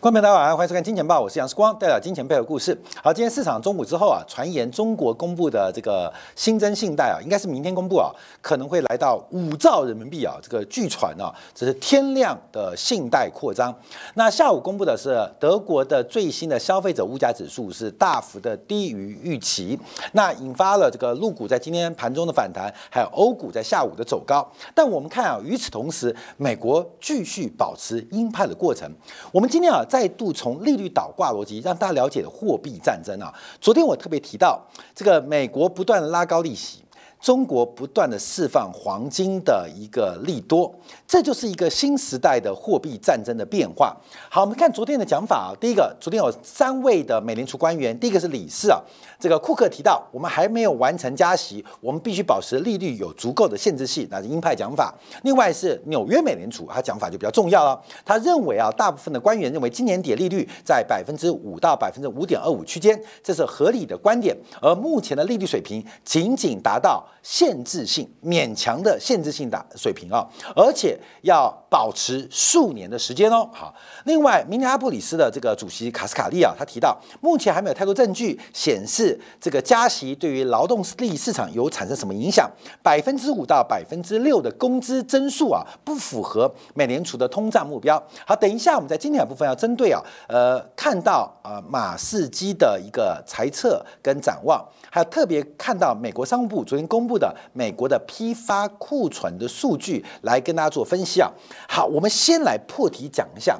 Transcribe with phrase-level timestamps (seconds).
[0.00, 2.78] 观众朋友大家晚上好，欢迎收看《金钱报》，我是杨世光，带来金钱背后的故事。
[3.02, 8.08] 好，今天市场中午之后啊，传言中国公布的这个新增信贷啊，应该是明天公布啊，
[8.40, 10.36] 可能会来到五兆人民币啊。
[10.40, 13.74] 这个据传啊，这是天量的信贷扩张。
[14.14, 19.76] 那下午公布的是德国的最新的消费者物价指数是大幅的低于预期，
[20.12, 24.48] 那引发了这个陆股在今天盘中的反弹，还有欧股在下午的走高。
[24.72, 28.88] 但我们看啊，与此同时，美国继续保持鹰派的过程。
[29.32, 29.84] 我们今天啊。
[29.88, 33.32] 再度从利率倒挂逻辑让大家了解的货币战争啊。
[33.60, 34.60] 昨天我特别提到，
[34.94, 36.80] 这个美国不断拉高利息。
[37.20, 40.72] 中国不断的释放黄金的一个利多，
[41.06, 43.96] 这就是一个新时代的货币战争的变化。
[44.30, 48.80] 好，我们看昨天的讲法啊，第一个，昨天有三位的美联储官员，第一个是理事啊，
[49.18, 54.94] 这个库克提到，我们还没有完成加息，我们必须保持利率有足够的限制性，那是鹰派讲法。
[55.24, 67.04] 另外是纽约美联储，他讲法就比较重要了，他认为啊，大部分的官员认为今年底利率在百分之五到百分之五点二五区间，这是合理的观点，而目前的利率水平仅仅达到。
[67.22, 73.48] 限制性勉强的限制性的水平啊，而且要保持数年的时间哦。
[73.52, 82.50] 好，另外，明尼阿布里斯的这个主席卡斯卡利啊，他提到，目前还没有太多证据显示这个加息对于劳动力市场有产生什么影响。
[82.82, 88.02] 百分之五到百分之六的工资增速啊，不符合美联储的通胀目标。
[88.26, 94.66] 好，等一下我们在今天的部分要针对啊，呃，看到啊马士基的一个猜测跟展望。
[94.98, 101.30] 还有特别看到美国商务部昨天公布的美国的批发库存的数据，来跟大家做分析啊。
[101.68, 103.56] 好，我们先来破题讲一下，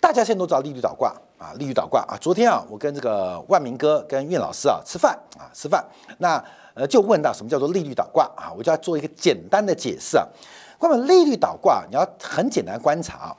[0.00, 2.16] 大家现在都知道利率倒挂啊，利率倒挂啊。
[2.20, 5.84] 昨天啊，我跟这个万明哥跟苑老师啊吃饭啊吃饭，
[6.18, 6.40] 那
[6.74, 10.24] 呃就问到什么叫做利率倒挂啊，我就要做一个简单的解释啊。
[10.78, 13.36] 关于利率倒挂，你要很简单观察啊，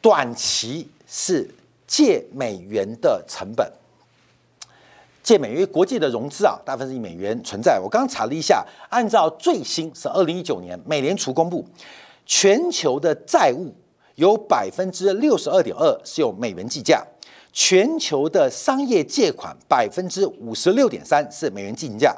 [0.00, 1.48] 短期是
[1.86, 3.70] 借美元的成本。
[5.22, 7.78] 借美元，国际的融资啊，大部分是以美元存在。
[7.78, 11.64] 我刚刚查了一下，按照最新是二零一九年美联储公布，
[12.26, 13.74] 全球的债务
[14.16, 17.04] 有百分之六十二点二是由美元计价，
[17.52, 22.16] 全球的商业借款百分之五十六点三是美元计价。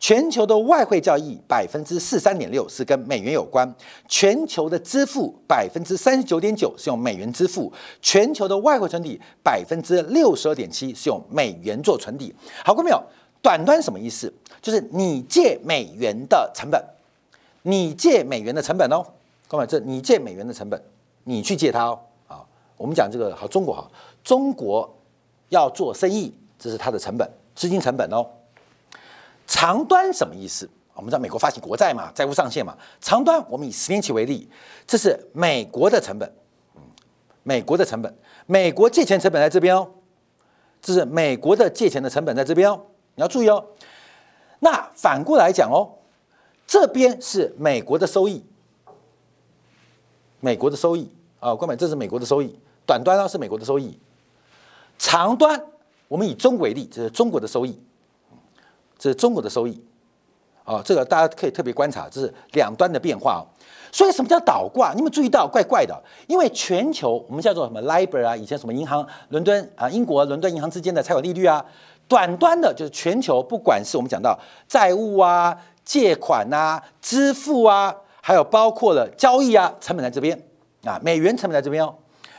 [0.00, 3.70] 全球的外汇交易百分之四三点六是跟美元有关，
[4.08, 12.34] 全球的支付百分之三十九点九是用美元支付，全球的外汇存底百分之六十二点七是用美元做存底。
[12.64, 13.00] 好过没有？
[13.42, 14.32] 短端什么意思？
[14.62, 16.82] 就是你借美元的成本，
[17.62, 19.04] 你借美元的成本哦，
[19.48, 20.82] 各位，这你借美元的成本，
[21.24, 21.98] 你去借它哦。
[22.26, 22.44] 啊，
[22.78, 23.90] 我们讲这个好，中国好，
[24.24, 24.90] 中国
[25.50, 28.26] 要做生意，这是它的成本，资金成本哦。
[29.50, 30.70] 长端什么意思？
[30.94, 32.76] 我们知道美国发行国债嘛，债务上限嘛。
[33.00, 34.48] 长端，我们以十年期为例，
[34.86, 36.32] 这是美国的成本，
[37.42, 38.16] 美国的成本，
[38.46, 39.88] 美国借钱成本在这边哦，
[40.80, 42.80] 这是美国的借钱的成本在这边哦，
[43.16, 43.66] 你要注意哦。
[44.60, 45.98] 那反过来讲哦，
[46.64, 48.44] 这边是美国的收益，
[50.38, 51.10] 美国的收益
[51.40, 52.56] 啊，各位，这是美国的收益，
[52.86, 53.98] 短端呢是美国的收益，
[54.96, 55.60] 长端
[56.06, 57.76] 我们以中国为例，这是中国的收益。
[59.00, 59.82] 这是中国的收益，
[60.62, 63.42] 啊，这个大家可以特别观察，这是两端的变化哦。
[63.90, 64.92] 所以什么叫倒挂？
[64.92, 71.64] 你们注意到怪怪的，因为全球我们叫做什么 LIBOR 啊，以前什么银行伦敦啊，英国伦敦银行之间的参考利率啊，
[72.06, 80.38] 短端的就是全球，不管是我们讲到债务啊、借款啊、支付啊，还有包括了交易啊，成本在这边
[80.84, 81.94] 啊，美元成本在这边哦，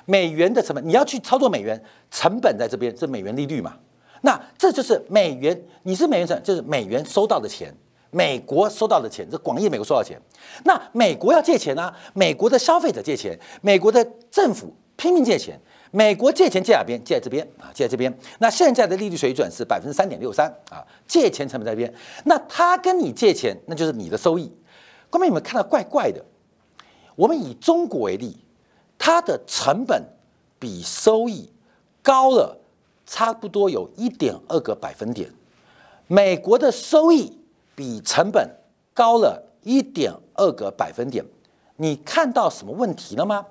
[0.05, 3.73] 美元的成本你要去操作美元，成本在这边，这美元利率嘛。
[4.21, 7.75] 那这就是美元，你是美元成，就是美元收到的钱，
[8.11, 10.19] 美国收到的钱，这广义美国收到钱。
[10.63, 11.91] 那美国要借钱呢？
[12.13, 15.59] 美国的消费者借钱，美国的政府拼命借钱，
[15.89, 17.03] 美国借钱借哪边？
[17.03, 18.15] 借在这边啊，借在这边。
[18.39, 21.91] 那现在的利率水准是百分之三点六三啊，借钱成本在这边。
[22.25, 24.51] 那他跟你借钱，那就是你的收益。
[25.09, 26.23] 各位有没有看到怪怪的？
[27.15, 28.37] 我们以中国为例，
[28.97, 30.03] 它的成本
[30.59, 31.51] 比收益
[32.03, 32.60] 高了。
[33.05, 35.29] 差不多有一点二个百分点，
[36.07, 37.37] 美国的收益
[37.75, 38.49] 比成本
[38.93, 41.25] 高了一点二个百分点。
[41.77, 43.45] 你看到什么问题了吗？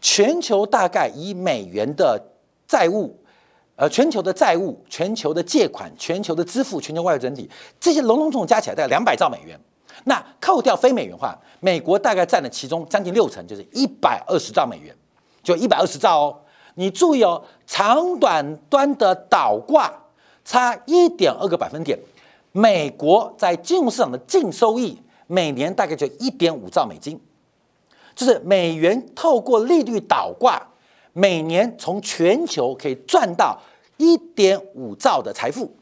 [0.00, 2.20] 全球大概以美元的
[2.66, 3.18] 债务，
[3.76, 7.48] 呃，全球的债务、全球的借款、全球的支付、全球外汇整体，
[7.78, 9.58] 这些笼笼统加起来大概两百兆美元。
[10.04, 14.94] 那扣掉非美元化，美国大概占了其中将近六成，就是一百二十兆美元，
[15.42, 16.40] 就一百二十兆哦。
[16.74, 19.92] 你注意哦，长短端的倒挂
[20.44, 21.98] 差一点二个百分点。
[22.52, 27.20] 美国在金融市场的净收益每年大概就一点五兆美金，
[28.14, 30.60] 就是美元透过利率倒挂，
[31.12, 33.58] 每年从全球可以赚到
[33.96, 35.74] 一点五兆的财富，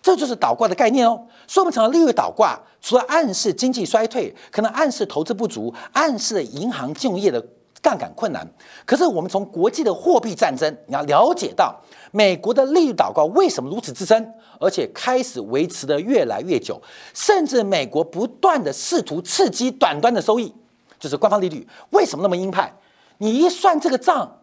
[0.00, 1.26] 这就是倒挂的概念哦。
[1.48, 7.44] 说我们常利率倒挂，除了暗示经济衰退，可能暗示投资不足，暗示银行金融业的
[7.82, 8.46] 杠杆困难。
[8.84, 11.74] 可是我们从国际的货币战争，你要了解到
[12.12, 16.80] 美国的利率倒挂为什么如此之深，而且开始维持的越来越久，
[17.14, 20.54] 甚至美国不断的试图刺激短端的收益，
[20.98, 22.72] 就是官方利率为什么那么鹰派？
[23.18, 24.36] 你一算这个账。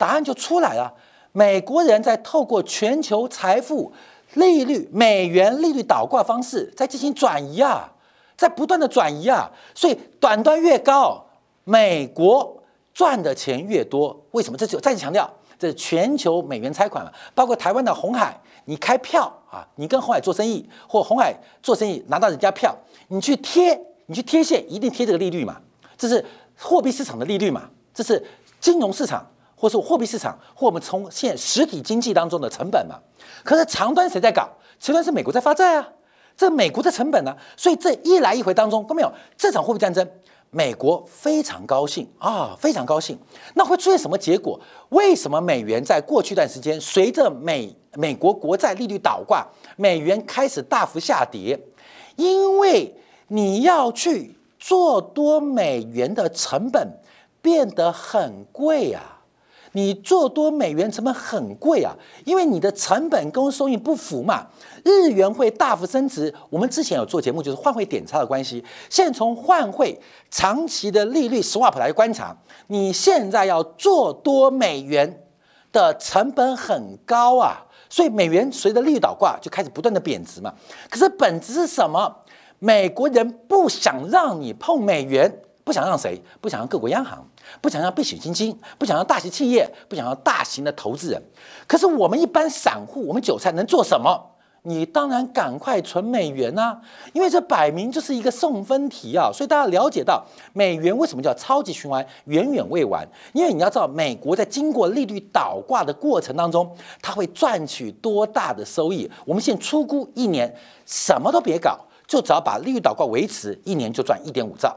[0.00, 0.94] 答案就出来了。
[1.32, 3.92] 美国人在透过全球财富
[4.32, 7.92] 利率、美元利率倒挂方式在进行转移啊，
[8.34, 11.22] 在不断的转移啊，所以短端越高，
[11.64, 12.59] 美国
[12.92, 14.18] 赚的钱越多。
[14.32, 14.56] 为什么？
[14.56, 22.76] 这就再次强调，这是全球美元拆款嘛，包括台湾的红海，你开票啊，你跟红海做生意，或红海做生意拿到人家票，
[23.08, 25.60] 你去贴，你去贴现，一定贴这个利率嘛，
[25.96, 26.24] 这是
[26.56, 28.24] 货币市场的利率嘛，这是
[28.60, 29.26] 金融市场。
[29.56, 32.98] 或是货币市场，或我们从现实体经济当中的成本嘛？
[33.44, 34.48] 可是长端谁在搞？
[34.78, 35.86] 长端是美国在发债啊，
[36.34, 37.36] 这美国的成本呢？
[37.58, 40.10] 所以这一来一回当中都没有这场货币战争，
[40.50, 43.18] 美国非常高兴啊，非常高兴。
[43.54, 44.60] 那会出现什么结果？
[44.88, 51.58] 为什么美元在过去一段时间随着美美国国债利率倒挂，美元开始大幅下跌？
[52.16, 52.94] 因为
[53.28, 56.98] 你要去做多美元的成本
[57.40, 59.18] 变得很贵啊。
[59.72, 61.94] 你做多美元成本很贵啊，
[62.24, 64.48] 因为你的成本跟收益不符嘛，
[64.84, 66.32] 日元会大幅升值。
[66.48, 68.64] 我们之前有做节目，就是换汇点差的关系。
[68.88, 70.00] 现在从换汇
[70.30, 72.36] 长期的利率 swap 来观察，
[72.68, 75.24] 你现在要做多美元
[75.72, 80.52] 的成本很高啊，所以美元随着利率倒挂就开始不断的贬值嘛。
[80.88, 82.16] 可是本质是什么？
[82.58, 86.20] 美国人不想让你碰美元，不想让谁？
[86.40, 87.26] 不想让各国央行。
[87.60, 91.20] 不想要避险基金，不想要大型企业，不想要大型的投资人。
[91.66, 94.29] 可是我们一般散户，我们韭菜能做什么？
[94.62, 96.78] 你当然赶快存美元啊，
[97.12, 99.30] 因为这摆明就是一个送分题啊。
[99.32, 100.22] 所以大家了解到
[100.52, 103.06] 美元为什么叫超级循环，远远未完。
[103.32, 106.70] 因为你要知道，美国在经过利率倒挂的过程当中，
[107.00, 109.10] 它会赚取多大的收益？
[109.24, 110.54] 我们现在出估一年
[110.84, 114.76] 什么都别搞，就只要把利率倒挂维持，一年就赚一点五兆。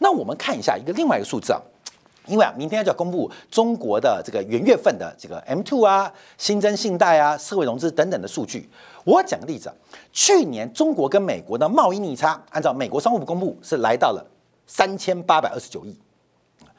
[0.00, 1.60] 那我们看一下一个另外一个数字啊。
[2.26, 8.68] 因为啊，明天就要公布中国的这个元月份的这个 M2 啊、新增信贷啊、社会融资等等的数据。
[9.04, 9.72] 我讲个例子，
[10.12, 14.24] 去年中国跟美国的贸易逆差，按照美国商务部公布是来到了
[14.66, 15.96] 三千八百二十九亿，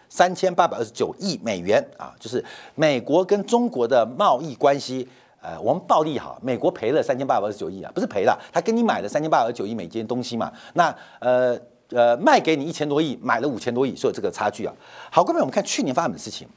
[0.09, 2.43] 三千八百二十九亿美元啊，就是
[2.75, 5.07] 美国跟中国的贸易关系，
[5.41, 11.59] 呃，我们暴利好，美国赔了三千八百二十九亿啊，不是赔了，他跟你买了三千八百二十九亿美金东西嘛，那呃。
[11.93, 14.73] 呃，卖给你一千多亿，买了五千多亿，所以这个差距啊。
[15.11, 16.47] 好，各位，我们看去年发生的事情。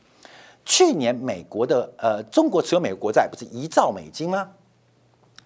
[0.65, 4.49] 去年美国的呃，中国持有美国国债不是一兆美金吗？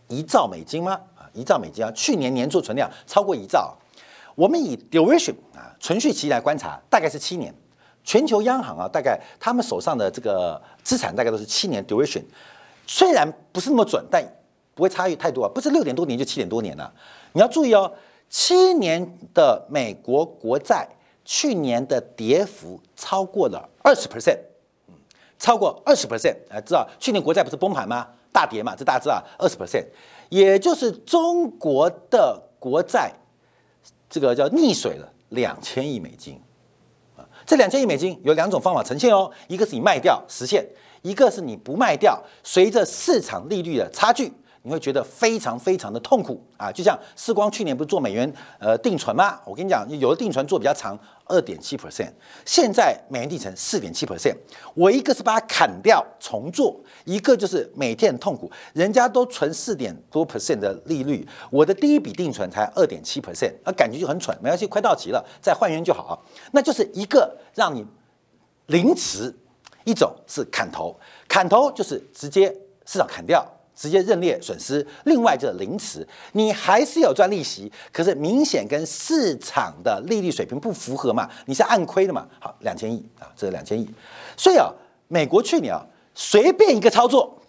[0.09, 0.93] 一兆美金吗？
[1.17, 1.91] 啊，一兆美金啊！
[1.93, 3.77] 去年年做存量超过一兆。
[4.35, 7.55] 我们以 duration 啊，存续期来观察，大概是七年。
[8.05, 12.23] 全球央行啊，大概他们手上的这个资产大概都是七年 duration，
[12.87, 14.25] 虽然不是那么准，但
[14.75, 16.93] 不会差异太多啊，不是六点多年就七点多年了。
[17.33, 17.93] 你要注意哦。
[18.31, 20.87] 七年的美国国债
[21.25, 24.38] 去年的跌幅超过了二十 percent，
[24.87, 24.95] 嗯，
[25.38, 28.07] 超过二十 percent，啊，知道去年国债不是崩盘吗？
[28.32, 29.87] 大跌嘛，这大家知道，二十 percent，
[30.28, 33.12] 也就是中国的国债
[34.08, 36.40] 这个叫溺水了两千亿美金，
[37.16, 40.66] 啊，这两千亿美金有两种方法呈现哦，一个是你卖掉实现，
[41.02, 44.32] 一个是你不卖掉，随着市场利率的差距。
[44.69, 46.71] 你会觉得非常非常的痛苦啊！
[46.71, 49.41] 就像世光去年不是做美元呃定存吗？
[49.47, 52.13] 我跟你讲，有的定存做比较长，二点七 percent，
[52.45, 54.37] 现在美元定存四点七 percent。
[54.75, 58.53] 我一个是把它砍掉重做，一个就是每天很痛苦。
[58.75, 64.37] 人家都存四点多 percent 的利率，我的第一笔定存才二点七 percent，啊，感觉就很蠢。
[64.43, 66.23] 没关系，快到期了再换元就好。
[66.53, 67.87] 那就是一个让你
[68.67, 69.35] 临时，
[69.85, 70.95] 一种是砍头，
[71.27, 73.43] 砍头就是直接市场砍掉。
[73.78, 82.26] 直接认列损失，另外就是零持，你还是有赚利息，可是明显跟市场的利率水平不符合嘛，你是按亏的嘛。
[82.40, 83.88] 好，两千亿啊，这是两千亿，
[84.37, 84.68] 所以啊，
[85.06, 87.40] 美国去年啊，随便一个操作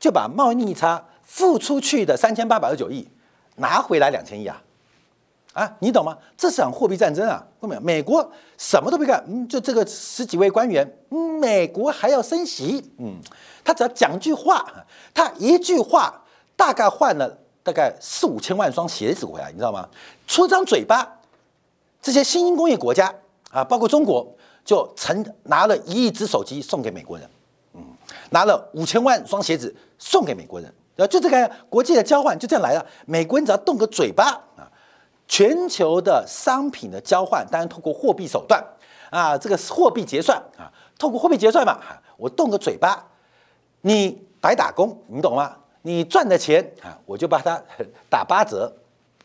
[0.00, 3.06] 就把贸易逆差付出去的三千八百二十九亿
[3.56, 4.62] 拿回来两千亿啊，
[5.54, 6.18] 啊，你懂吗？
[6.36, 13.16] 这场货币战争啊，后面美国什么都没干，嗯，就这个十几位官员，嗯，美国还要升息，嗯。
[13.66, 14.62] 他只要讲句话，
[15.14, 16.22] 他一句话
[16.54, 19.88] 大概换了大概四五千万双鞋子回来，你知道吗？
[20.26, 21.18] 出张嘴巴，
[22.02, 23.10] 这些新兴工业国家
[23.50, 27.26] 啊，包括中国，就成拿了一亿只手机送给美国人，
[27.72, 27.82] 嗯，
[28.28, 32.84] 拿了五千万双鞋子送给美国人，然后就这个国际的交换就这样来了。
[33.06, 34.24] 美国人只要动个嘴巴
[34.56, 34.70] 啊，
[35.26, 38.62] 全球的商品的交换当然通过货币手段
[39.10, 41.78] 啊，这个货币结算啊，透过货币结算嘛，
[42.16, 43.04] 我动个嘴巴，
[43.82, 45.56] 你白打工，你懂吗？
[45.82, 47.60] 你赚的钱啊，我就把它
[48.08, 48.72] 打八折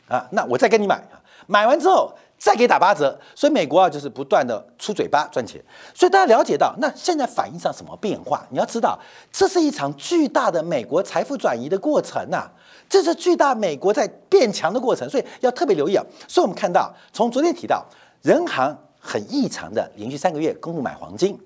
[0.08, 2.12] 啊，那我再跟你买啊，买完之后。
[2.42, 5.62] 再给打八折，所以美国啊就是不断的出嘴巴赚钱，
[5.94, 8.48] 所以大家了解到，那现在反映上什么变化？
[8.50, 8.98] 你要知道，
[9.30, 12.50] 这是一场巨大的美国财富转移的过程呐，
[12.90, 16.04] 这是巨大美国在变强的过程，所以要特别留意啊。
[16.28, 17.86] 所以我们看到，从昨天提到，
[18.24, 21.40] 人行很异常的连续三个月公布买黄金，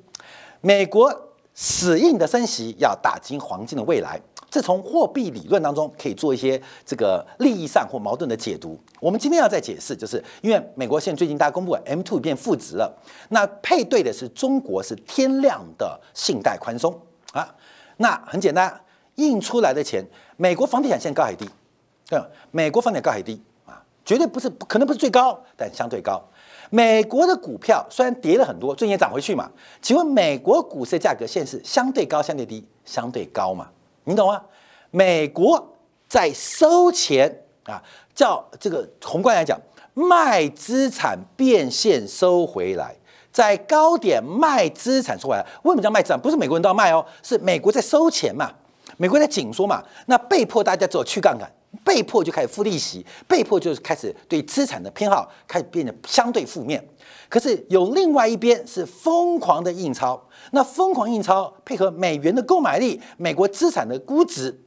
[0.62, 1.14] 美国
[1.54, 4.20] 死硬的升息要打击黄金的未来。
[4.50, 8.80] 这从货币理论当中可以做一些这个利益上或矛盾的解读。
[9.00, 12.96] 我们今天要再解释，就是因为美国现在最近大家公布 M two 变负值了，
[13.30, 16.94] 那配对的是中国是天量的信贷宽松
[17.32, 17.52] 啊。
[17.98, 18.80] 那很简单，
[19.15, 20.05] 印出来的钱，
[20.38, 21.48] 美国房地产现在高还低？
[22.08, 22.22] 对？
[22.51, 23.84] 美国房地产高还低啊？
[24.05, 26.22] 绝对不是，可能不是最高，但相对高。
[26.70, 29.51] 美国的股票虽然跌了很多，最近也涨回去嘛。
[29.82, 33.70] 请问美国股市的价格现在是相对高、相对低、相对高嘛？
[34.05, 34.41] 你懂吗？
[34.89, 35.75] 美国
[36.08, 37.82] 在收钱啊，
[38.15, 39.60] 叫这个宏观来讲，
[39.93, 42.96] 卖资产变现收回来，
[43.32, 45.46] 在高点卖资产收回来。
[45.63, 46.20] 为什么叫卖资产？
[46.20, 48.51] 不是美国人都要卖哦，是美国在收钱嘛，
[48.98, 51.52] 美国在紧缩嘛，那被迫大家只有去杠杆，
[51.84, 56.84] 被迫就开始付利息，被迫就是开始对资产的偏好开始变得相对负面。
[57.30, 60.22] 可是有另外一边是疯狂的印钞。
[60.52, 64.62] 那疯狂印钞配合美元的购买力，美国资产的估值，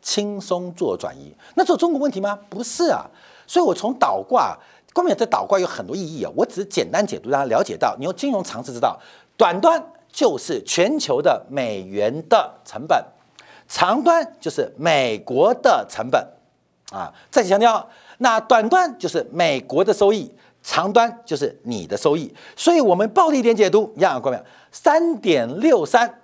[0.00, 1.34] 轻松做转移。
[1.54, 2.38] 那这中国问题吗？
[2.48, 3.04] 不是啊。
[3.46, 4.56] 所以我从倒挂，
[4.94, 6.32] 关键这倒挂有很多意义啊。
[6.34, 8.98] 我只是简单解读，让大家了解到，你用金融常识知道，
[9.36, 13.04] 短端就是全球的美元的成本，
[13.68, 16.26] 长端就是美国的成本
[16.90, 17.12] 啊。
[17.30, 20.34] 再次强调，那短端就是美国的收益。
[20.60, 24.38] 长端就是你的收益，所以我们暴力点解读一样，各位，
[24.70, 26.20] 三点六三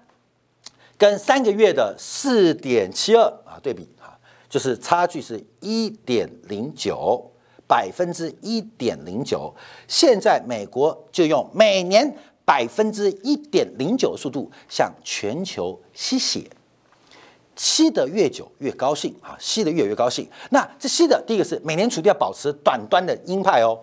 [0.99, 4.19] 跟三个月的四点七二啊对比啊，
[4.51, 7.31] 就是差距是一点零九
[7.67, 9.55] 百分之一点零九。
[9.89, 16.45] 现在美国就用每年百分之一点零九的速度向全球吸血，
[17.57, 20.29] 吸得越久越高兴啊，吸得越越高兴。
[20.51, 23.79] 那这吸的第一个是美联储要保持短端的鹰派哦。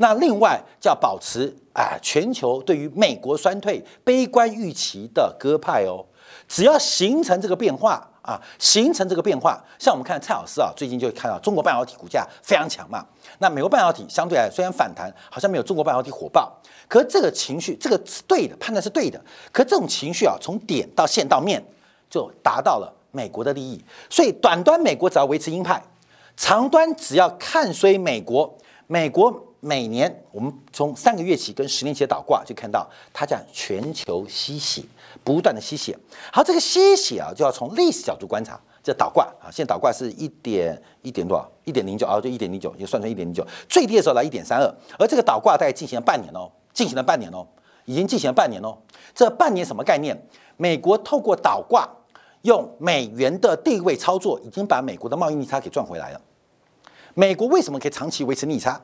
[0.00, 6.04] 那另外叫保持啊，全球对于美国衰退悲观预期的鸽派哦，
[6.46, 13.04] 只要形成这个变化啊，形成这个变化，像我们看蔡老师啊，最近就看到中国半导体股价非常强嘛，
[13.38, 21.60] 那美国半导体相对来虽然反弹，好像没有中国半导体火爆，可这个情绪这个是对的，判断是对的，可这种情绪啊，从点到线到面
[22.08, 25.82] 就达到了美国的利益，所以短端美国只要维持鹰派，
[26.36, 29.44] 长端只要看衰美国，美国。
[29.60, 34.80] 每年我们从三个月起跟十年期的倒挂就看到它在全球吸血，
[35.24, 35.98] 不断的吸血。
[36.32, 38.56] 好，这个吸血啊，就要从历史角度观察。
[38.84, 41.50] 这倒挂啊，现在倒挂是一点一点多少？
[41.64, 43.44] 一点零九啊，就一点零九，也算成一点零九。
[43.68, 47.44] 最低的时候来一点三二，而这个倒挂大概进行了半年哦，进行了半年哦，
[47.84, 48.78] 已经进行了半年哦。
[49.12, 50.16] 这半年什么概念？
[50.56, 51.84] 美国透过倒挂，
[52.42, 56.20] 用美元的地位操作，已经把美国的贸易逆差给赚回来了。
[57.14, 58.80] 美国为什么可以长期维持逆差？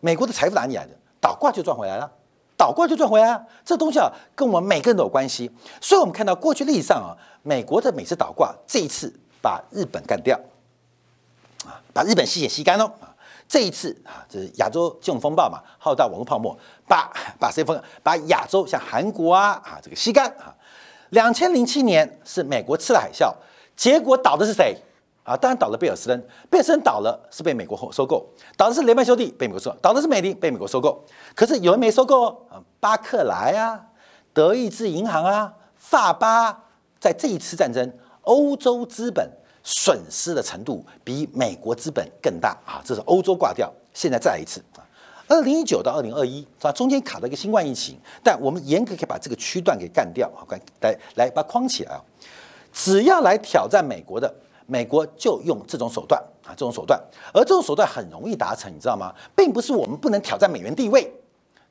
[0.00, 0.92] 美国的财富哪里来的？
[1.20, 2.10] 倒挂就赚回来了，
[2.56, 3.44] 倒挂就赚回来啊！
[3.64, 5.50] 这东西啊，跟我们每个人都有关系。
[5.80, 10.38] 所以，我们看到过去历史上啊，美国的每次倒挂，这一次把日本干掉，
[11.66, 13.12] 啊，把日本吸血吸干了啊！
[13.48, 17.78] 这一次啊，这是亚洲金融风暴嘛，浩大网络泡沫，把把谁封？
[18.02, 20.54] 把亚洲像韩国啊啊这个吸干啊！
[21.10, 23.32] 两千零七年是美国吃了海啸，
[23.76, 24.76] 结果倒的是谁？
[25.24, 31.04] 啊，当然倒了贝尔斯登，贝尔斯登倒了是被美国后收购，倒的是雷曼兄弟被美国收，倒的是美林被美国收购。
[31.34, 33.78] 可是有人没收购哦，巴克莱啊，
[34.32, 36.64] 德意志银行啊，法巴，
[36.98, 39.30] 在这一次战争，欧洲资本
[39.62, 43.70] 损失的程度比美国资本更大啊，这是欧洲挂掉。
[43.92, 44.62] 现在再来一次，
[45.28, 46.72] 二零一九到二零二一是吧？
[46.72, 50.42] 中间卡了一个新冠疫情，但我们严格可以把这个区段给干掉啊，
[50.80, 52.02] 来来把它框起来啊，
[52.72, 54.34] 只要来挑战美国的。
[54.70, 59.14] 美国就用这种手段啊，这种手段，而这种手段很容易达成，你知道吗？
[59.34, 61.10] 并不是我们不能挑战美元地位，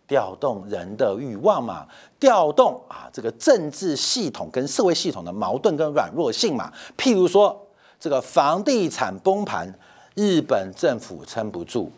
[0.07, 1.85] 调动人的欲望嘛，
[2.19, 6.73] 调动啊这个政治系统跟社会系统的矛盾跟软弱性嘛。
[6.97, 7.55] 譬如说
[7.99, 9.71] 这个房地产崩盘，
[10.15, 11.91] 日本政府撑不住；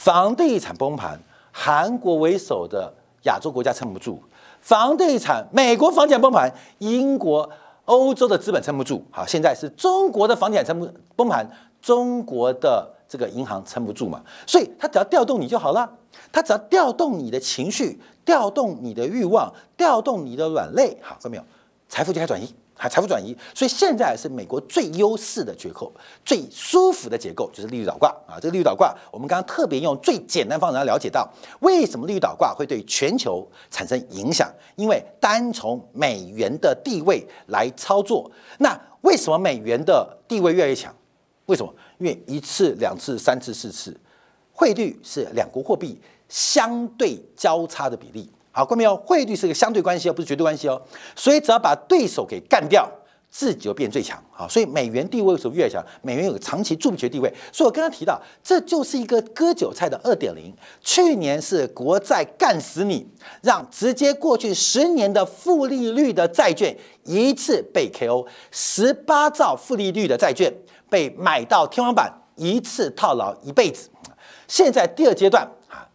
[0.00, 1.20] 房地产崩盘，
[1.52, 2.90] 韩国为首的
[3.24, 4.18] 亚洲国家撑不住；
[4.62, 7.50] 房地产美国房地产崩盘，英国。
[7.84, 11.44] 欧洲的资本撑不住，好，现在是中国的房地产撑不崩盘，
[11.82, 15.90] 中国的这个银行撑不住嘛，所以它只要调动你就好了，
[16.30, 21.42] 它只要调动你的情绪，调动你的欲望，调动你的软肋，好，看到没有？
[21.88, 22.54] 财富就开始转移。
[22.80, 25.92] 还财富转移，所以现在是美国最优势的结构，
[26.24, 28.40] 最舒服的结构就是利率倒挂啊！
[28.40, 34.50] 这个利率倒挂，我们刚刚特别用最简单方式来了解到，为什么利率倒挂会对全球产生影响？
[34.76, 40.90] 因为单从美元的地位来操作，那为什么美元的地位越来越强？
[41.44, 41.70] 为什么？
[41.98, 43.94] 因为一次、两次、三次、四次，
[44.54, 48.30] 汇率是两国货币相对交叉的比例。
[48.60, 48.94] 好，关没有？
[48.94, 50.78] 汇率是个相对关系哦，不是绝对关系哦。
[51.16, 52.86] 所以只要把对手给干掉，
[53.30, 54.22] 自己就变最强。
[54.30, 55.82] 好，所以美元地位为什么越强？
[56.02, 57.32] 美元有个长期助不绝地位。
[57.50, 60.54] 所以我刚刚提到，这就是一个割韭菜的二点零。
[60.82, 63.08] 去年是国债干死你，
[63.40, 70.52] 让直接过去十年的负利率的债券一次被 KO，十八兆负利率的债券
[70.90, 73.88] 被买到天花板，一次套牢一辈子。
[74.46, 75.50] 现在第二阶段。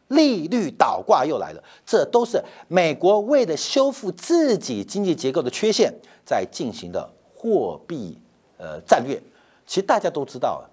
[0.10, 5.94] 利率倒挂又来了，这都是美国为了修复自己经济结构的缺陷
[6.26, 8.18] 在进行的货币
[8.58, 9.22] 呃战略。
[9.66, 10.64] 其实大家都知道，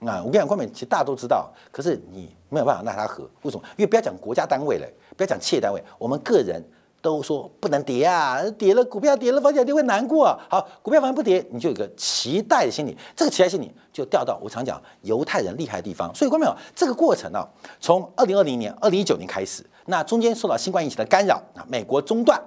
[0.00, 3.28] 啊，我跟你讲，冠冕，其实大家都知道，可是你没有办法奈他何？
[3.42, 3.62] 为什么？
[3.76, 6.62] 因为不要讲国家单位了，不要讲企业单位，我们个人。
[7.02, 10.38] 都说不能跌啊，跌了股票跌了，房地产会难过。
[10.48, 16.14] 好，股票反正不跌，你就有个期待的心理，这个期待心理就掉到我常讲犹太人厉害的地方。
[16.14, 17.46] 所以，观众朋友，这个过程呢，
[17.80, 22.40] 从二零二零年、二零一九年开始，那中间受到新冠疫情的干扰啊，美国中断。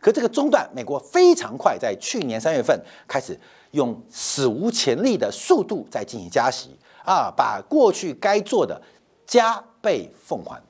[0.00, 2.78] 可这个中断，美国非常快，在去年三月份
[3.08, 3.38] 开始
[3.70, 8.78] 用史无前例的速度在进行加息啊，把过去该做的
[9.26, 10.62] 加倍奉还。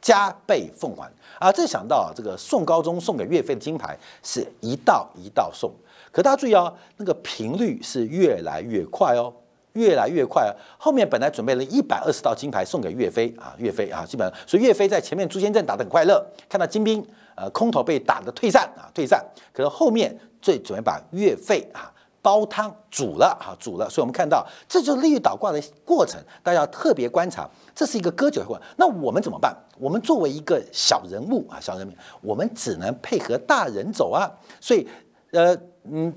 [0.00, 1.52] 加倍奉还啊！
[1.52, 5.70] 这想到这个宋高宗送给岳飞的金牌是一道一道送，
[6.10, 9.32] 可大家注意哦，那个频率是越来越快哦，
[9.74, 10.54] 越来越快。
[10.78, 19.24] 后面本来准备了一百二十道金牌送给岳飞啊，岳飞啊，基本上所以岳飞在前面朱仙镇打得很快乐，看到金兵呃空头被打得退散啊，退散。
[19.52, 21.92] 可是后面最准备把岳飞啊。
[22.22, 28.66] 煲汤煮了哈，煮了，所以我们看到这就是利率倒挂的过程，大家要特别观察，这是一个割韭菜过程。
[28.76, 29.56] 那我们怎么办？
[29.78, 34.30] 我们作为一个小人物啊，小人民，我们只能配合大人走啊。
[34.60, 34.86] 所以，
[35.32, 36.12] 呃，嗯，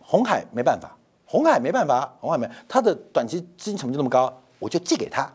[0.00, 5.30] 红海没办法，红海没办法，红海没，它的短期资金成本就那么高，我就借给他。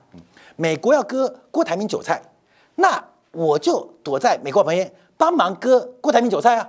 [0.56, 2.20] 美国要割郭台铭韭菜，
[2.76, 6.68] 那我就躲在美国旁边帮忙割郭台铭韭菜啊。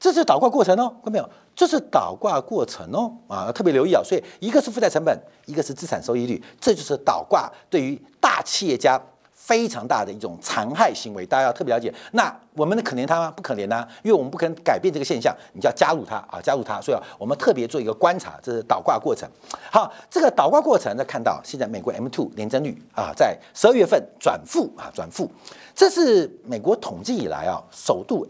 [0.00, 1.30] 这是倒挂过程哦，看到没有？
[1.54, 4.02] 这是倒挂过程哦，啊，特别留意啊。
[4.02, 8.98] 所以一个是负债成本，一个是资产收益率，这就是倒挂对于大企业家
[9.34, 11.92] 非常大的一种残害行为，大家要特别了解。
[12.12, 13.30] 那我们的可怜他吗？
[13.30, 16.80] 不可怜呐，因为我们不可能改变这个现象，你就要加入它啊，加入它。
[16.80, 19.28] 所以啊，我们特别做一个观察，这是倒挂过程。
[19.70, 25.30] 好，这个倒挂过程呢，看到现在美国 M2 年增率啊，在十二月份转负啊，转负，
[25.74, 28.26] 这是美国统计以来啊，首度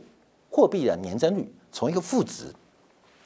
[0.50, 1.54] 货币的年增率。
[1.72, 2.44] 从一个负值，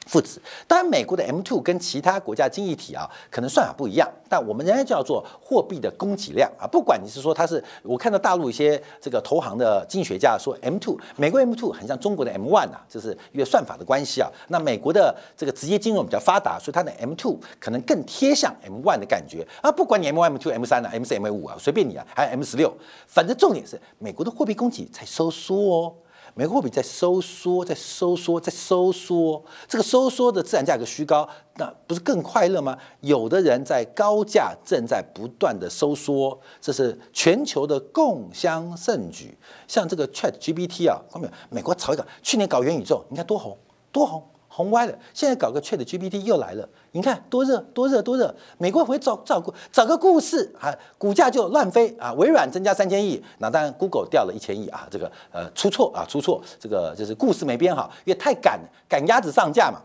[0.07, 0.39] 负值。
[0.67, 6.67] 当然，美国的 M two 跟其他国家经济体啊，可能算法不一样，但我们仍然叫做货币的供给量啊。
[6.67, 14.29] 不管你是说它是，我看到大陆一些这个投行的经济学家说 M two，美国 M two 很像中国的 M one 啊，就是因为算法的关系啊。
[14.49, 19.71] 那美国的这个职业金融比较发达，所以它的 M two 可能更贴向 M one 的感觉啊。
[19.71, 22.71] 不管你 M one、M two、M 三啊，M 四、M 五啊，随便你啊，还有 M 十六，
[23.07, 25.95] 反正重点是美国的货币供给在收缩哦。
[26.37, 29.41] 美国货币在收缩，在收缩，在收缩。
[29.69, 32.77] 这个收缩的自然价格虚高，那不是更快乐吗？
[32.99, 39.37] 有的人在高价正在不断的收缩，这是全球的共襄盛举。
[39.65, 43.57] 像这个 Chat GPT 啊，后面美国炒一个，去年搞元宇宙，你看多红，
[43.93, 44.21] 多红。
[44.55, 48.33] 红歪了，现在搞个 Chat GPT 又来了，你看多热多热多热！
[48.57, 52.13] 美国回找找个找个故事啊，股价就乱飞啊。
[52.13, 59.81] 微软增加三千亿，那当然 Google 掉了一千亿啊，这个呃出错啊出错，这个就是故事没编好，因为太赶赶鸭子上架嘛。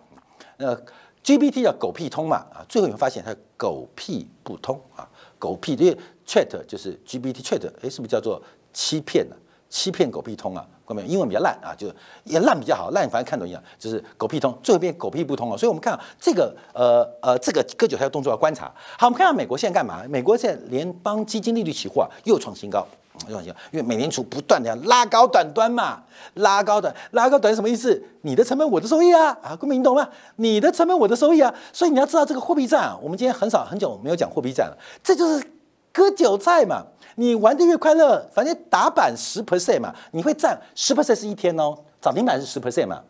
[0.56, 0.72] 那
[1.24, 8.40] GPT 叫狗屁通嘛啊，最后你会发现它狗屁不通啊，狗屁因为 Chat 就是 GPT Chat，哎是不是叫做
[8.72, 9.34] 欺骗呢？
[9.68, 10.66] 欺骗狗屁通啊！
[11.06, 11.86] 英文比较烂啊，就
[12.24, 15.56] 也烂比较好，烂反正看懂一样，就是狗屁通，最后变狗屁不通了。
[15.56, 18.72] 所以我们看这个呃呃这个割韭菜的动作要观察。
[18.98, 20.02] 好，我们看到美国现在干嘛？
[20.08, 22.86] 美国现在联邦基金利率期货又创新高，
[23.26, 26.02] 又创新高，因为美联储不断的要拉高短端嘛，
[26.34, 28.02] 拉高短，拉高短什么意思？
[28.22, 30.08] 你的成本我的收益啊，啊，各位你懂吗？
[30.36, 35.44] 你的成本我的收益啊，所以你要知道这个货币战啊，我们今天很少很久没有讲货币战了，这就是
[35.92, 36.84] 割韭菜嘛。
[37.16, 43.02] 你玩的越快乐，反正打板十 percent 嘛，你会占十 percent 是一天哦，涨停板是十 percent 嘛，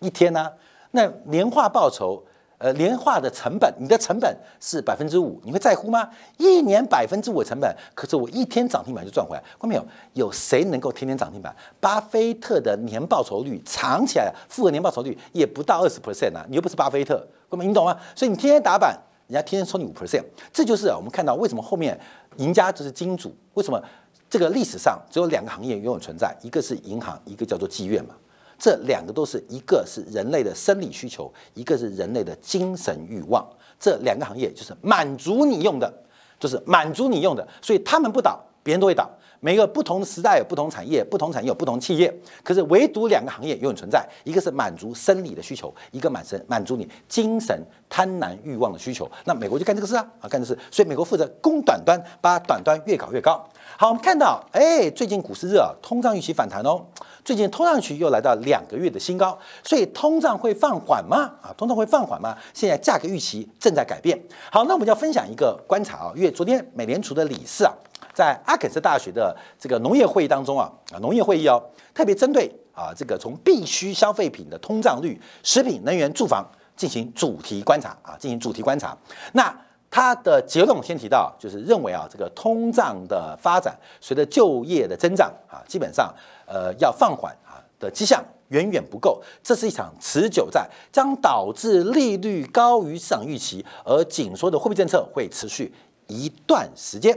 [0.00, 0.50] 一天呢？
[0.90, 2.22] 那年化报酬。
[2.58, 6.08] 呃，年化的成本，你的成本是百分之五，你会在乎吗？
[6.38, 9.86] 一年百分之五的成本，可是我一天涨停板就赚回来，看到没有？
[10.14, 11.54] 有谁能够天天涨停板？
[11.80, 16.46] 巴菲特的年报酬率藏起来，复合年报酬率也不到二十 percent 啊！
[16.48, 17.94] 你又不是巴菲特，哥们，你懂吗？
[18.14, 21.98] 所以你天天打板，人家天天抽你五 percent，这就是啊我们看到为什么后面
[22.36, 23.82] 赢家就是金主，为什么
[24.30, 28.14] 这个历史上只有两个行业永远存在，一个是银行，一个叫做妓院嘛。
[28.58, 33.46] 这两个都是一个是人类的生理需求，一个是人类的精神欲望。
[33.78, 35.92] 这两个行业就是满足你用的，
[36.40, 39.10] 就是满足你用的，所以他们不倒，别人都会倒。
[39.40, 49.10] 每个不同的时代有不同产业，不同产业有不同企业，可是唯独两个行业永远存在，一个是满足生理的需求，一个满身满足你精神贪婪欲望的需求。
[49.24, 53.44] 那美国就干这个事啊，啊干这事，所以美国负责攻短端，把短端越搞越高。
[53.76, 56.84] 好，我们看到，哎，最近股市热，通胀预期反弹哦。
[57.24, 61.30] 最近通胀预期又来到两个月的新高，所以通胀会放缓吗？
[61.42, 62.36] 啊，通胀会放缓吗？
[62.54, 64.18] 现在价格预期正在改变。
[64.50, 67.72] 好，那我们就要分享一个观察啊，因为昨天美联储的理事啊，
[68.16, 76.42] 在阿肯色大学的这个农业会议当中啊，啊，农业会议哦，特别针对啊这个从必需消费品的通胀率、食品、能源、住房
[76.74, 78.96] 进行主题观察啊，进行主题观察。
[79.34, 79.54] 那
[79.90, 86.10] 他的结论先提到，就是认为啊，这个通胀的发展随着就业的增长啊，基本上
[86.46, 95.70] 呃要放缓啊的迹象远远不够，这是一场持久战，将导致利率高于市场预期，而紧缩的货币政策会持续
[96.06, 97.14] 一段时间。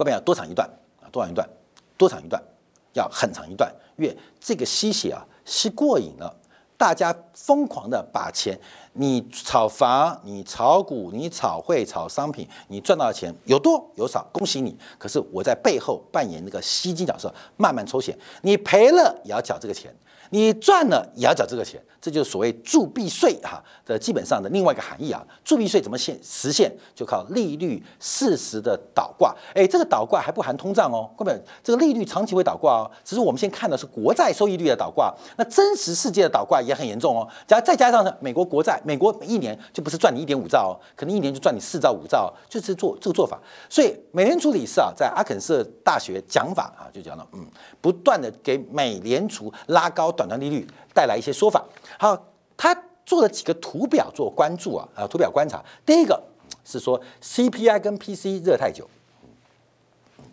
[0.00, 0.66] 关键要多长一段
[1.02, 1.04] 啊？
[1.12, 1.46] 多长一段？
[1.98, 2.42] 多长一段？
[2.94, 6.34] 要很长一段，因为这个吸血啊吸过瘾了。
[6.78, 8.58] 大家疯狂的把钱，
[8.94, 14.74] 你炒房，你炒股，你炒汇，炒商品，你赚到的钱有多有少，恭喜你。
[14.98, 19.94] 可是我在背后扮演那个吸金角色，慢慢抽血，你赔了也要缴这个钱。
[20.30, 25.20] 你赚了也要缴这个钱，这就是所谓铸币税哈的基本上的另外一个含义啊。
[25.44, 26.72] 铸币税怎么现实现？
[26.94, 29.34] 就靠利率适时的倒挂。
[29.54, 32.90] 哎，这个倒挂还不含通胀哦，根本这个利率长期会倒挂哦。
[33.04, 37.28] 只是我们先看的是国债收益率的倒挂，那真实世界的倒挂也很严重哦。
[37.48, 43.36] 加再加上呢，美国国债，美国一年就不是赚你一点五兆哦，可能一年就赚你四兆五兆，就是做这个做法。
[43.68, 47.44] 所以美联储理事啊，在阿肯色大学讲法啊，就讲到嗯，
[47.80, 50.14] 不断的给美联储拉高。
[50.20, 51.64] 短端利率带来一些说法。
[51.98, 52.26] 好，
[52.58, 55.64] 他做了几个图表做关注啊，啊，图表观察。
[55.86, 56.22] 第一个
[56.62, 58.86] 是说 CPI 跟 PC 热太久，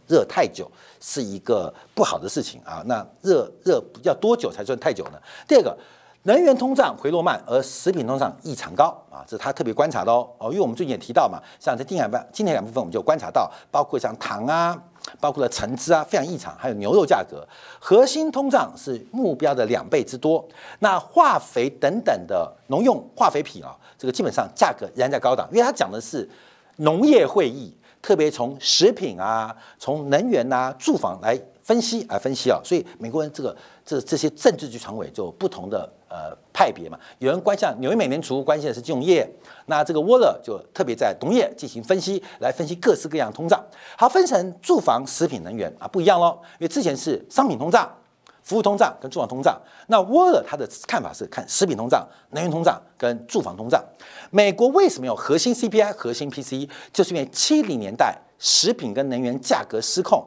[0.10, 0.70] 热太久
[1.00, 2.84] 是一个不好的事情啊。
[2.86, 5.22] 那热热要多久才算太久呢？
[5.48, 5.78] 第二个，
[6.28, 10.28] 能源通胀回落慢，而食品通胀异常高啊，这是他特别观察的哦。
[10.38, 14.78] 哦，因为我们最近也提到嘛，像在定海半今天两部分，我们就观察到，包括像糖啊。
[15.22, 17.48] 包括了橙汁啊，非常异常，还有牛肉价格，
[17.80, 20.46] 核心通胀是目标的两倍之多。
[20.80, 26.30] 那化肥等等的农用化肥品啊，这个基本上价格仍然在高档，因为它讲的是
[26.78, 33.54] 农业会议，特别从食品啊、从能源啊、住房来分析来分析啊，所以美国人这个
[33.86, 35.88] 这这些政治局常委就不同的。
[36.10, 39.30] 呃，派别嘛，有人关心纽约美联储关心的是金融业，
[39.66, 43.62] 那这个沃勒就特别在农业进行分析，来分析各式各样通胀。
[43.98, 46.40] 好，分成住房、食品、能源啊，不一样喽。
[46.60, 47.94] 因为之前是商品通胀、
[48.42, 53.84] 服务通胀跟住房通胀，那沃勒他的看法是看食品通胀、能源通胀跟住房通胀。
[54.32, 56.70] 美国为什么有核心 CPI、核心 PCE？
[56.94, 60.26] 就是因为七零年代食品跟能源价格失控，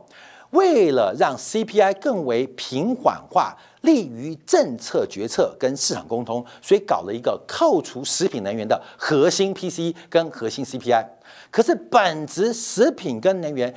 [0.51, 3.57] 为了让 CPI 更为平缓化。
[3.83, 11.03] 利于政策决策跟市场沟通，所以搞了一个扣除食品能源的核心 PC 跟核心 CPI。
[11.51, 13.75] 可是本质食品跟能源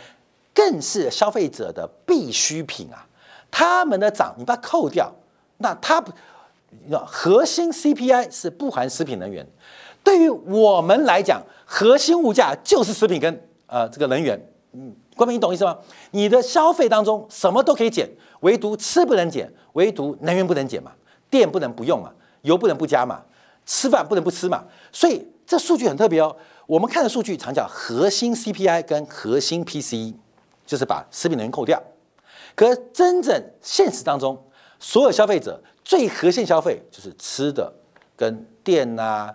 [0.53, 3.07] 更是消费者的必需品啊，
[3.49, 5.09] 他们的涨你把它扣掉，
[5.59, 6.11] 那它不，
[7.05, 9.47] 核心 CPI 是不含食品能源。
[10.03, 14.37] 对于我们来讲，核心物价就是食品跟呃这个能源。
[14.73, 15.77] 嗯，关明，你懂意思吗？
[16.11, 18.09] 你的消费当中什么都可以减。
[18.41, 20.91] 唯独吃不能减，唯独能源不能减嘛，
[21.29, 23.23] 电不能不用嘛，油不能不加嘛，
[23.65, 26.35] 吃饭不能不吃嘛，所以这数据很特别哦。
[26.65, 30.13] 我们看的数据常叫核心 CPI 跟核心 PCE，
[30.65, 31.81] 就是把食品能源扣掉。
[32.55, 34.41] 可真正现实当中，
[34.77, 37.73] 所有消费者最核心消费就是吃的
[38.17, 39.33] 跟电啊、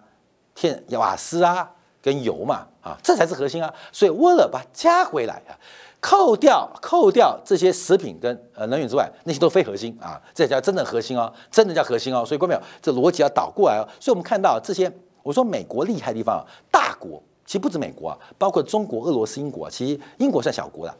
[0.54, 1.70] 天瓦斯啊
[2.02, 3.72] 跟油嘛，啊，这才是核心啊。
[3.92, 5.56] 所以为了把它加回来啊。
[6.00, 12.24] 扣掉扣掉这些食品跟呃能源之外，那些都非核心啊，这叫真的核心哦，真的叫核心哦。
[12.24, 13.82] 所以各位朋友，这逻辑要倒过来哦。
[13.98, 14.88] 所以我们看到这些，
[15.24, 20.96] 我说美国厉害的地方，大国其实不止美国啊，包括中国、俄罗斯、英国，其实英国算小国了，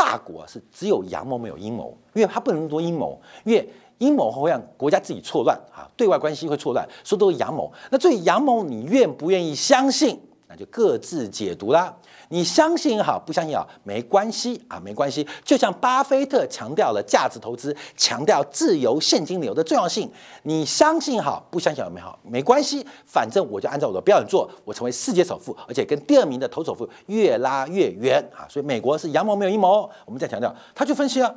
[0.00, 7.70] 大国是只有阳谋没有阴谋，因为他不能多阴谋，因为阴谋会让国家自己错乱啊，对外关系会错乱，说都是阳谋。
[7.90, 10.18] 那最阳谋，你愿不愿意相信？
[10.48, 11.94] 那就各自解读啦。
[12.32, 15.26] 你相信也好，不相信也好，没关系啊，没关系。
[15.44, 20.08] 就像巴菲特强调了价值投资，强调自由现金流的重要性。
[20.44, 22.86] 你相信好，不相信也没好，没关系。
[23.04, 28.46] 反正我就按照我的标准做，我成为世界首富，而且跟第二名的投首富越拉越远啊。
[28.48, 29.90] 所以美国是阳谋没有阴谋。
[30.06, 31.34] 我们再强调，他就分析了，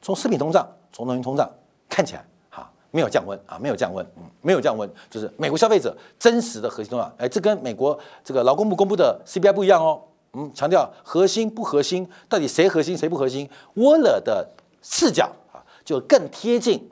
[0.00, 1.46] 从食品通胀，从能源通胀
[1.86, 10.00] 看起来，哈，没有降温啊，没有降温，嗯，没有降温，就是美国消费者真实的核心通胀，哎，这跟美国这个劳工部公布的 CPI 不一样哦。
[10.32, 13.50] 嗯，强调核心不核心，到底谁核心谁不核心？
[13.74, 14.48] 沃勒的
[14.80, 16.88] 视角啊，就更贴近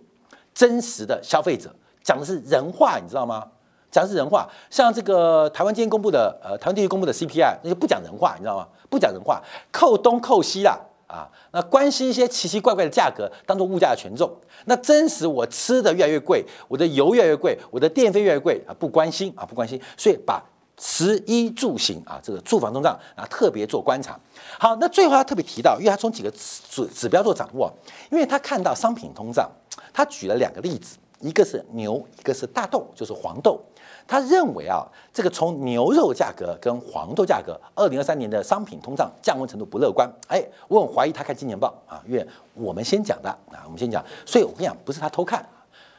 [0.52, 1.72] 真实的消费者，
[2.02, 3.46] 讲的是人话，你知道吗？
[3.92, 4.48] 讲的是人话。
[4.70, 8.66] 像这个台湾今天公布的，呃，台湾地区公布的 CPI，那就不讲人话，你知道吗？
[8.90, 14.28] 不讲人话，扣东扣西啦，啊，那关心一些奇奇怪怪的价格，当做物价的权重。
[14.64, 20.42] 那真实我吃的越来越贵，我的油越来越贵，我的电费越来越贵啊，不关心啊，不关心，所以把。
[20.78, 24.18] 食衣住行啊，这个住房通胀啊，特别做观察。
[24.58, 27.72] 好，那最后他特别提到，因为他从几个指指标做掌握，
[28.10, 29.50] 因为他看到商品通胀，
[29.92, 33.60] 他举了两个例子，一个是牛，一个是大豆，就是黄豆。
[34.06, 40.10] 他认为啊，这个从牛肉价格跟黄豆价格，二零二三年的商品通胀降温程度不乐观。
[40.28, 45.46] 哎，我很怀疑他看《今年报》啊，因为我们先讲的啊，我们先讲，所以我跟你讲，不是他偷看，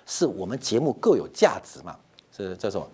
[0.08, 1.96] 是我们节目各有价值嘛，
[2.36, 2.88] 这叫什么？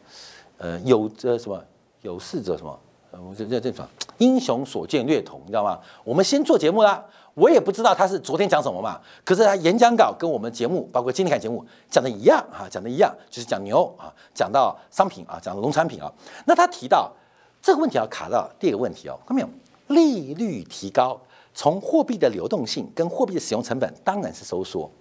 [0.57, 1.63] 呃，有这什么？
[2.05, 2.79] 有事者什么？
[3.11, 3.85] 我这这这种
[4.17, 5.79] 英雄所见略同，你知道吗？
[6.03, 8.99] 我们先做节目啦，我也不知道他是昨天讲什么嘛。
[9.23, 16.11] 可是他演讲稿跟我们节目，包括今天看节目讲的一样啊，讲的一样，就是讲牛啊，讲到商品啊，讲农产品啊。
[16.45, 17.09] 那他提到
[17.61, 19.49] 这个问题要卡到第二个问题哦，看到没有？
[19.87, 21.17] 利率提高，
[21.53, 24.91] 从货币的流动性跟货币的使用成本当然是收缩。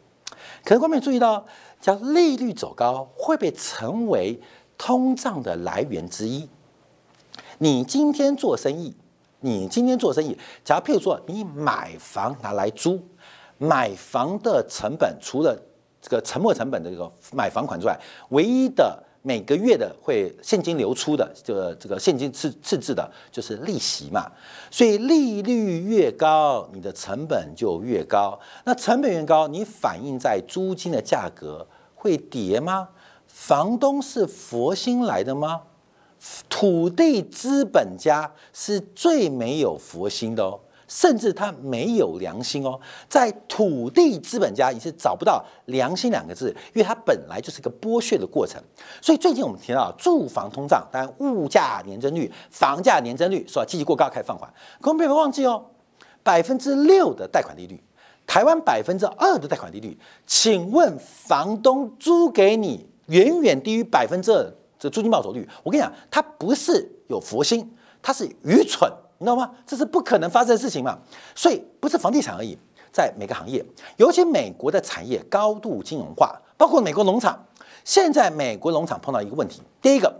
[0.64, 1.44] 可是观众注意到，
[1.80, 4.40] 叫利率走高会被成为
[4.78, 6.48] 通胀的来源之一。
[7.58, 8.94] 你今天做生意，
[9.40, 13.00] 你今天做生意，假如譬如说你买房拿来租，
[13.58, 15.56] 买房的成本除了
[16.00, 17.98] 这个沉没成本的这个买房款之外，
[18.30, 24.30] 唯一的每个月的会现金流出的这个这个现金赤赤字的就是利息嘛。
[24.70, 28.38] 所以利率越高，你的成本就越高。
[28.64, 32.88] 那成本越高，你反映在租金的价格会跌吗？
[33.26, 35.62] 房东是佛心来的吗？
[36.48, 40.58] 土地资本家是最没有佛心的哦，
[40.88, 42.80] 甚至他没有良心哦。
[43.08, 48.62] 在土地资本家，你是找不到良心两个字，因为它本来就是一个剥削的过程。
[49.02, 54.48] 所以最近我们提到住房通胀，当然物价年增率、房价年增率说积极过高，开始放缓。
[54.80, 55.66] 可我们不要忘记哦，
[56.22, 57.82] 百分之六的贷款利率，
[58.26, 64.50] 台湾百分之二的贷款利率，请问房东租给你远远低于百分之二。
[64.84, 69.50] 这租金报酬率，我跟你讲，它不是有佛心，它是愚蠢，你知道吗？
[69.66, 70.98] 这是不可能发生的事情嘛。
[71.34, 72.58] 所以不是房地产而已，
[72.92, 73.64] 在每个行业，
[73.96, 77.46] 尤其美国的产业高度金融化，包括美国农场。
[77.82, 80.14] 现在美国农场碰到一个问题，第一个，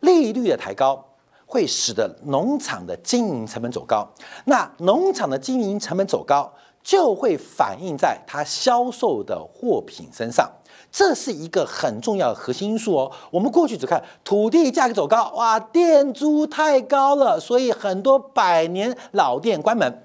[0.00, 1.04] 利率的抬高
[1.44, 4.08] 会使得农场的经营成本走高，
[4.46, 6.50] 那农场的经营成本走高，
[6.82, 10.50] 就会反映在它销售的货品身上。
[10.90, 13.12] 这是一个很重要的核心因素哦。
[13.30, 20.04] 我们过去只看土地价格走高，哇，店租太高了，所以很多百年老店关门。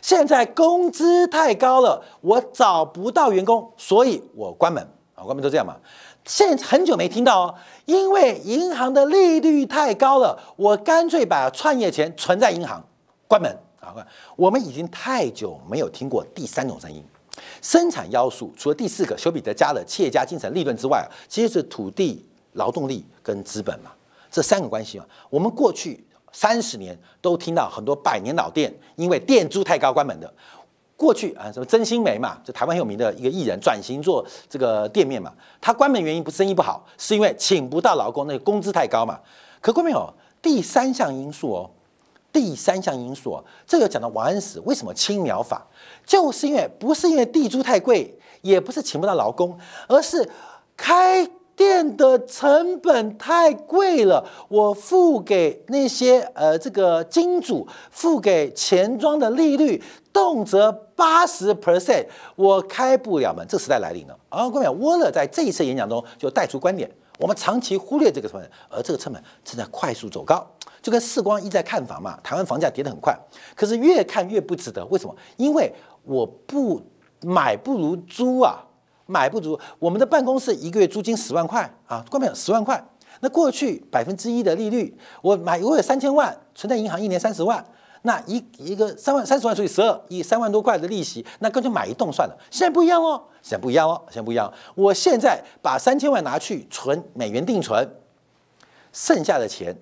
[0.00, 4.86] 现在工资太高了，我找不到员工，所以我关门
[5.16, 5.74] 啊，关门都这样嘛。
[6.24, 7.54] 现很久没听到哦，
[7.86, 12.84] 因为银行的利率太高了，我干脆把创业钱存在银行，
[13.26, 13.94] 关门啊。
[14.36, 17.02] 我们已经太久没有听过第三种声音。
[17.62, 23.90] 生产要素除了第四个修比德加的企业家精神利润之外，其实是土地、劳动力跟资本嘛，
[24.30, 25.04] 这三个关系嘛。
[25.30, 30.32] 我们过去三十年都听到很多百年老店因为店租太高关门的。
[30.96, 39.20] 过去啊，什么真心梅嘛，就台湾很有名的一个艺人转型做这个店面嘛，他关门原因不是生意不好，是因为请不到劳工，那个工资太高嘛。
[39.60, 41.70] 可各位有第三项因素哦。
[42.38, 45.66] 第三项因素，这个讲到王安石为什么青苗法，
[46.06, 50.30] 就是因为不是因为地租太贵，也不是请不到劳工，而是
[50.76, 54.24] 开店的成本太贵了。
[54.48, 63.44] 我付给那些呃这个金主付给钱庄的利率，动辄八十 percent，我开不了门。
[63.48, 64.16] 这时代来临了。
[64.28, 70.46] 而各位，沃勒在这一次演讲中就带出观点，我们长期忽略这个成本，而这个成本正在快速走高，
[70.80, 73.18] 就跟世光一再看房嘛，台湾房价跌得很快，
[73.56, 74.86] 可是越看越不值得。
[74.86, 75.16] 为什么？
[75.36, 76.80] 因为我不
[77.22, 78.64] 买不如租啊，
[79.10, 82.82] 买不足我们的办公室一个月租金十万块啊，关没有十万块。
[83.20, 87.64] 那过去百分之一的利率，我买我有三千万存在银行，一年三十万。
[88.02, 92.38] 那一一个三万三十万除以十二，以三万多块的利息，那干脆买一栋算了。
[92.50, 94.52] 现在不一样哦，现在不一样哦，现在不一样。
[94.74, 97.88] 我现在把三千万拿去存美元定存，
[98.92, 99.74] 剩下的钱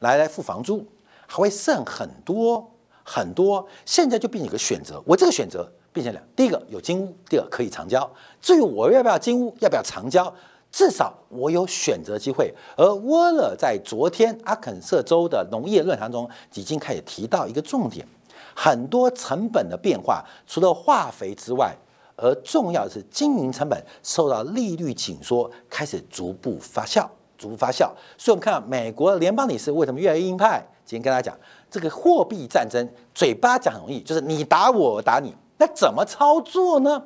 [0.00, 0.86] 来来付房租，
[1.26, 2.70] 还会剩很多
[3.02, 3.66] 很多。
[3.84, 8.10] 现在就变一个选择，我这个选择变现两：第一个有金屋，第二可以长交。
[8.40, 10.32] 至于我要不要金屋，要不要长交？
[10.70, 18.06] 至少我有选择机会，而沃勒在昨天阿肯色州的农业论坛中已经开始提到一个重点：
[18.54, 21.76] 很多成本的变化，除了化肥之外，
[22.16, 27.90] 而重要的是经营成本受到利率紧缩开始逐步发酵，逐步发酵。
[28.16, 30.66] 所以，我们看到美国联邦理事为什么越来越鹰派？
[30.86, 31.38] 今天跟大家讲，
[31.70, 37.00] 这个货币战争，嘴巴讲很容易，就是你打我，我打你，那怎么操作呢？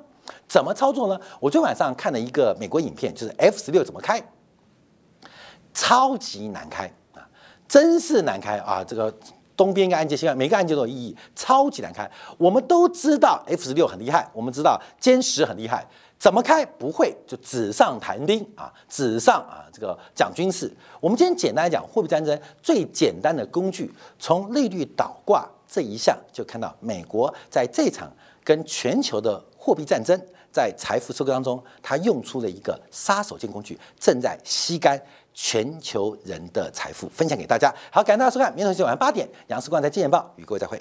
[0.49, 1.21] 怎么操作呢？
[1.39, 4.19] 我昨天晚上看了一个美国影片，就是 F 十六怎么开，
[5.75, 7.21] 超级难开啊，
[7.69, 8.83] 真是难开啊！
[8.83, 9.15] 这个
[9.55, 12.11] 东边一个按键，西边每个按键都有意义，超级难开。
[12.39, 15.87] 我们都知道 F 十六很厉害，我们知道歼十很厉害，
[16.19, 20.75] 怎么开不会就纸上谈兵啊，纸上啊这个讲军事。
[20.99, 28.11] 我们今天简单来讲货币战争最简单的工具，从利率倒挂这一项就看到美国在这场
[28.47, 29.45] 跟全球的。
[29.59, 30.17] 货币战争
[30.53, 34.97] 在财富收割当中，他用出了一个杀手锏工具，正在吸干
[35.35, 37.75] 全球人的财富，分享给大家。
[37.91, 40.81] 好，感谢大家收看，明天晚上八点，杨世光在《金钱报》与各位再会。